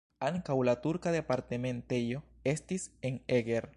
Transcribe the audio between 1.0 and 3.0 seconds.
departementejo estis